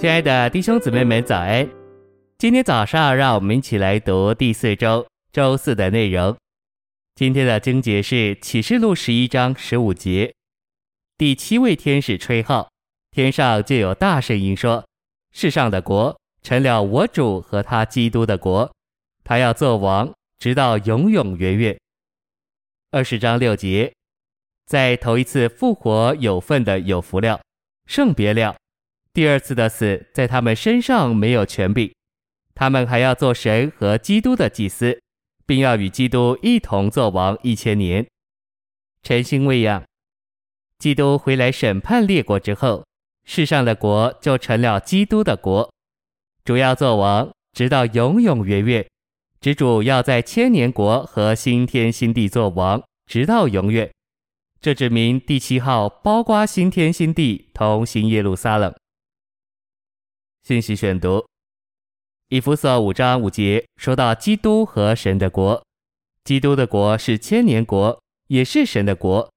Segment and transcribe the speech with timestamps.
[0.00, 1.68] 亲爱的弟兄姊妹们，早安！
[2.38, 6.34] 今天早上，让我们一起来读第四周周四的内容。
[7.14, 10.32] 今天的经节是启示录十一章十五节。
[11.18, 12.70] 第七位天使吹号，
[13.10, 14.82] 天上就有大声音说
[15.36, 18.72] ：“世上的国成了我主和他基督的国，
[19.22, 21.78] 他要做王，直到永永远远。”
[22.90, 23.92] 二十章六节，
[24.64, 27.42] 在头一次复活有份的有福了，
[27.84, 28.56] 圣别了。
[29.12, 31.92] 第二次的死在他们身上没有权柄，
[32.54, 35.00] 他们还要做神和基督的祭司，
[35.44, 38.06] 并要与基督一同作王一千年。
[39.02, 39.82] 晨星喂养，
[40.78, 42.84] 基督回来审判列国之后，
[43.24, 45.72] 世上的国就成了基督的国，
[46.44, 48.86] 主要作王，直到永永远远。
[49.40, 53.90] 之主要在千年国和新天新地作王，直到永远。
[54.60, 58.72] 这指明第七号包括新天新地同新耶路撒冷。
[60.50, 61.24] 信息选读：
[62.26, 65.62] 以弗所五章五节说到基督和神的国，
[66.24, 69.30] 基督的国是千年国，也是神的国。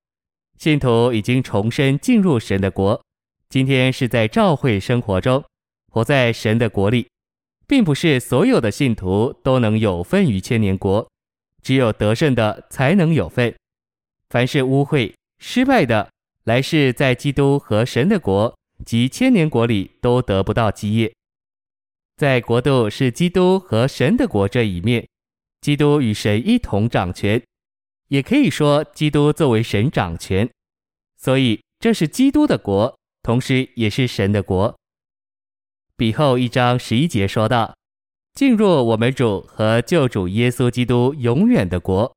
[0.58, 3.00] 信徒已经重生进入神的国，
[3.47, 5.44] 今天是在教会生活中
[5.92, 7.08] 活在神的国里，
[7.67, 11.08] 并不是所有的信徒都能有份于千年国，
[11.61, 13.53] 只有得胜的才能有份。
[14.31, 16.09] 凡是污秽失败的，
[16.45, 18.58] 来世在基督和神的国。
[18.86, 21.14] 及千年国里都得不到基业，
[22.18, 25.08] 在国度是基督和神的国这一面，
[25.62, 27.42] 基督与神一同掌权，
[28.10, 30.50] 也可以说基督作为神掌权，
[31.18, 34.76] 所以这是基督的国，同时也是神的国。
[35.96, 37.76] 彼后一章十一节说道
[38.34, 42.14] ：“进入我们主和救主耶稣基督永远的国。”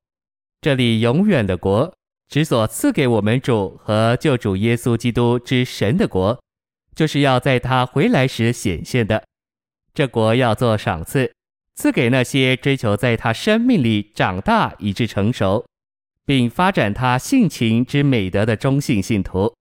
[0.59, 1.93] 这里永远的国，
[2.27, 6.37] 指所赐给我们主和救主耶稣基督之神的国。
[6.97, 9.23] 就是要在他回来时显现的，
[9.93, 11.31] 这国要做赏赐，
[11.75, 15.63] 赐给那些追求在他生命里长大以致成熟，
[16.25, 19.53] 并发展他性情之美德的忠信信徒，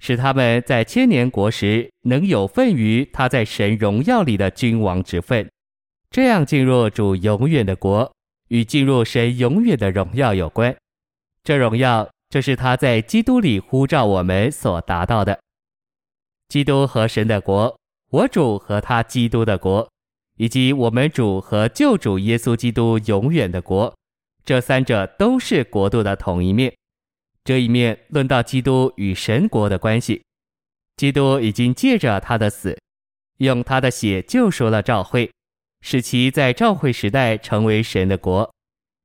[0.00, 5.48] 使他们在千年国时能有份于他在神荣耀里的君王之分，
[6.10, 8.12] 这样进入主永远的国，
[8.48, 10.74] 与进入神永远的荣耀有关。
[11.44, 15.38] 这荣耀就是他在基督里呼召我们所达到的。
[16.50, 17.78] 基督和神的国，
[18.10, 19.88] 我主和他基督的国，
[20.36, 23.94] 以及我们主和救主耶稣基督永远的国，
[24.44, 26.74] 这三者都是国度的同一面。
[27.44, 30.24] 这一面论到基督与神国的关系，
[30.96, 32.76] 基督已经借着他的死，
[33.38, 35.30] 用他的血救赎了教会，
[35.82, 38.52] 使其在教会时代成为神的国，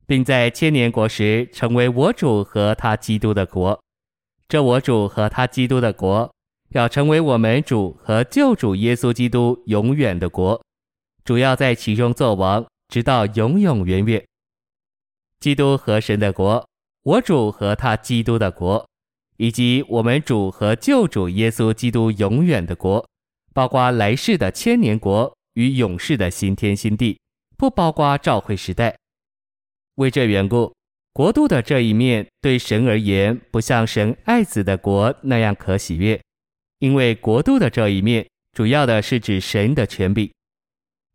[0.08, 3.80] 并在千年国时成为我主和他基督的国。
[4.50, 6.32] 这我主和他基督的国。
[6.76, 10.62] 要成为我们主和救主耶稣基督永远的国，
[11.24, 14.22] 主要在其中作王，直到永永远远。
[15.40, 16.68] 基督和神的国，
[17.04, 18.86] 我主和他基督的国，
[19.38, 23.08] 以及我们主和救主耶稣基督永远的国，
[23.54, 27.18] 包括来世的千年国与永世的新天新地，
[27.58, 28.94] 不包括召会时代。
[29.96, 30.76] 为这缘故，
[31.14, 36.22] 国度的这一面对神而言，不像神爱子的国那样可喜悦。
[36.80, 40.30] 因为国度的这一面，主要的是指神的权柄。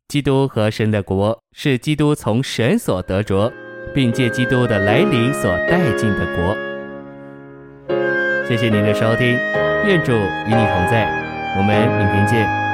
[0.08, 3.52] 基督和神的国是基督从神所得着，
[3.94, 6.56] 并借基督的来临所带进的国。
[8.48, 9.38] 谢谢您的收听，
[9.86, 11.06] 愿主与你同在，
[11.56, 12.69] 我们明天见。